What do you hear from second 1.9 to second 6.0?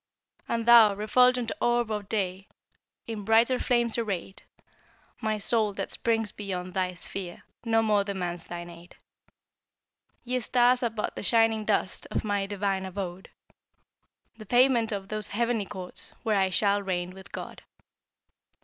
of Day, In brighter flames arrayed; My soul, that